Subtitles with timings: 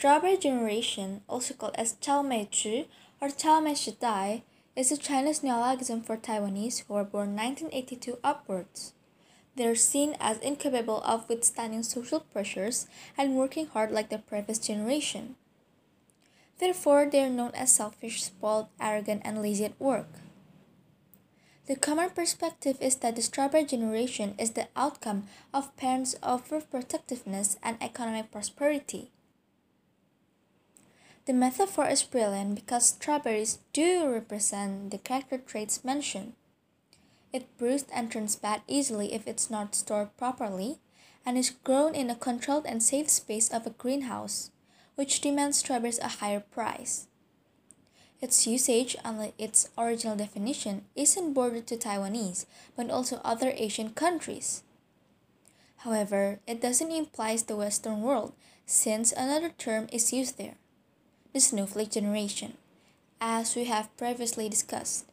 [0.00, 2.86] Strawberry generation, also called as Chu
[3.20, 3.28] or
[4.00, 4.42] Dai,
[4.74, 8.94] is a Chinese neologism for Taiwanese who are born 1982 upwards.
[9.56, 12.86] They are seen as incapable of withstanding social pressures
[13.18, 15.36] and working hard like the previous generation.
[16.58, 20.08] Therefore, they are known as selfish, spoiled, arrogant, and lazy at work.
[21.66, 27.76] The common perspective is that the strawberry generation is the outcome of parents' overprotectiveness and
[27.82, 29.10] economic prosperity.
[31.30, 36.32] The metaphor is brilliant because strawberries do represent the character traits mentioned.
[37.32, 40.80] It bruised and turns bad easily if it's not stored properly,
[41.24, 44.50] and is grown in a controlled and safe space of a greenhouse,
[44.96, 47.06] which demands strawberries a higher price.
[48.20, 54.64] Its usage, unlike its original definition, isn't bordered to Taiwanese, but also other Asian countries.
[55.86, 58.32] However, it doesn't imply the Western world,
[58.66, 60.56] since another term is used there
[61.32, 62.54] the snowflake generation,
[63.20, 65.06] as we have previously discussed.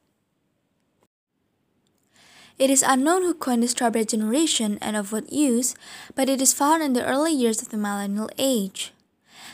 [2.58, 5.76] It is unknown who coined the strawberry generation and of what use,
[6.16, 8.94] but it is found in the early years of the millennial age.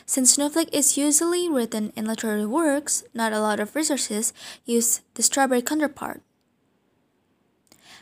[0.06, 4.32] Since snowflake is usually written in literary works, not a lot of resources
[4.64, 6.22] use the strawberry counterpart.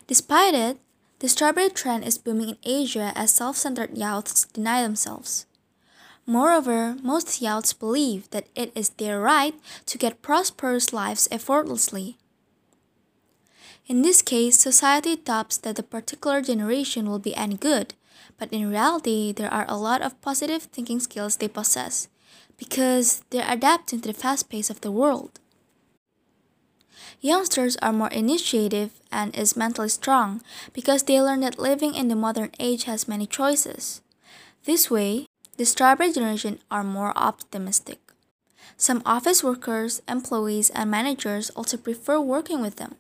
[0.07, 0.79] Despite it,
[1.19, 5.47] the strawberry trend is booming in Asia as self centered youths deny themselves.
[6.27, 9.55] Moreover, most youths believe that it is their right
[9.87, 12.17] to get prosperous lives effortlessly.
[13.87, 17.95] In this case, society doubts that the particular generation will be any good,
[18.39, 22.09] but in reality, there are a lot of positive thinking skills they possess
[22.57, 25.41] because they're adapting to the fast pace of the world.
[27.21, 30.43] Youngsters are more initiative and is mentally strong
[30.73, 34.01] because they learn that living in the modern age has many choices.
[34.65, 37.99] This way, the strawberry generation are more optimistic.
[38.77, 42.97] Some office workers, employees, and managers also prefer working with them.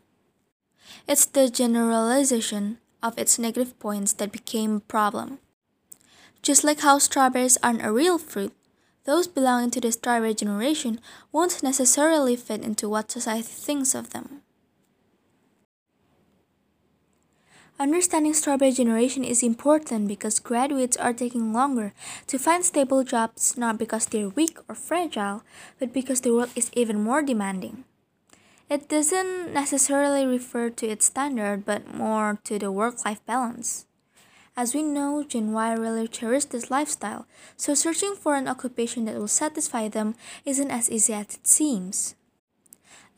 [1.08, 5.38] It's the generalization of its negative points that became a problem.
[6.42, 8.52] Just like how strawberries aren't a real fruit,
[9.04, 11.00] those belonging to the strawberry generation
[11.32, 14.42] won't necessarily fit into what society thinks of them.
[17.82, 21.92] Understanding strawberry generation is important because graduates are taking longer
[22.28, 25.42] to find stable jobs not because they're weak or fragile,
[25.80, 27.82] but because the world is even more demanding.
[28.70, 33.86] It doesn't necessarily refer to its standard, but more to the work life balance.
[34.56, 37.26] As we know, Gen Y really cherish this lifestyle,
[37.56, 40.14] so searching for an occupation that will satisfy them
[40.44, 42.14] isn't as easy as it seems.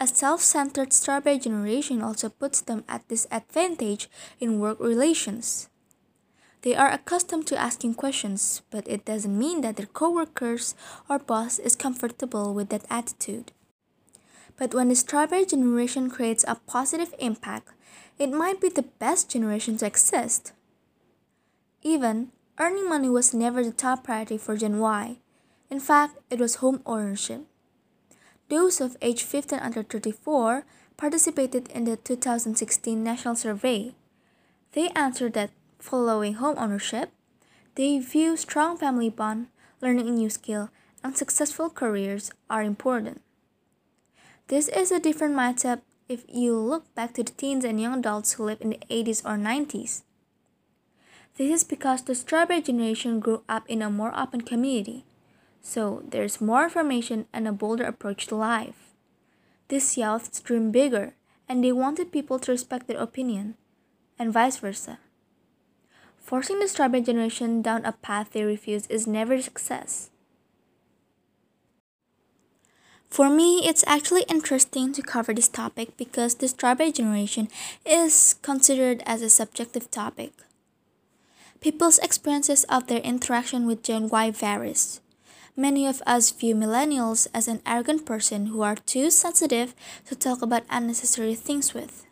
[0.00, 4.08] A self centered strawberry generation also puts them at disadvantage
[4.40, 5.68] in work relations.
[6.62, 10.74] They are accustomed to asking questions, but it doesn't mean that their coworkers
[11.08, 13.52] or boss is comfortable with that attitude.
[14.56, 17.68] But when the strawberry generation creates a positive impact,
[18.18, 20.52] it might be the best generation to exist.
[21.82, 25.18] Even, earning money was never the top priority for Gen Y.
[25.70, 27.42] In fact, it was home ownership.
[28.48, 30.64] Those of age 15 under 34
[30.96, 33.94] participated in the 2016 national survey.
[34.72, 37.10] They answered that following home ownership,
[37.74, 39.48] they view strong family bond,
[39.80, 40.70] learning a new skill,
[41.02, 43.20] and successful careers are important.
[44.48, 48.34] This is a different mindset if you look back to the teens and young adults
[48.34, 50.02] who lived in the 80s or 90s.
[51.36, 55.04] This is because the strawberry generation grew up in a more open community.
[55.66, 58.92] So there's more information and a bolder approach to life.
[59.68, 61.14] These youths dream bigger
[61.48, 63.54] and they wanted people to respect their opinion,
[64.18, 64.98] and vice versa.
[66.18, 70.10] Forcing the strawberry generation down a path they refuse is never a success.
[73.08, 77.48] For me, it's actually interesting to cover this topic because the strawberry generation
[77.86, 80.32] is considered as a subjective topic.
[81.60, 85.00] People's experiences of their interaction with Gen Y varies.
[85.56, 89.72] Many of us view millennials as an arrogant person who are too sensitive
[90.06, 92.06] to talk about unnecessary things with.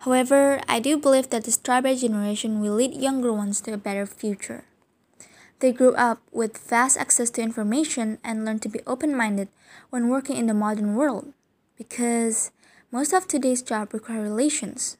[0.00, 4.06] However, I do believe that the strawberry generation will lead younger ones to a better
[4.06, 4.64] future.
[5.58, 9.48] They grew up with vast access to information and learned to be open minded
[9.90, 11.34] when working in the modern world
[11.76, 12.52] because
[12.92, 14.96] most of today's jobs require relations.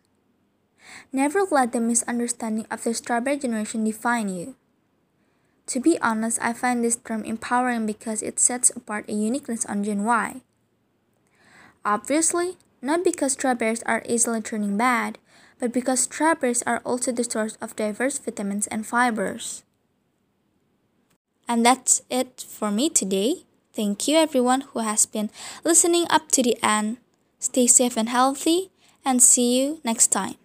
[1.13, 4.57] Never let the misunderstanding of the strawberry generation define you.
[5.71, 9.85] To be honest, I find this term empowering because it sets apart a uniqueness on
[9.85, 10.43] Gen Y.
[11.85, 15.19] Obviously, not because strawberries are easily turning bad,
[15.61, 19.63] but because strawberries are also the source of diverse vitamins and fibers.
[21.47, 23.45] And that's it for me today.
[23.73, 25.31] Thank you, everyone who has been
[25.63, 26.97] listening up to the end.
[27.39, 28.71] Stay safe and healthy,
[29.05, 30.40] and see you next time.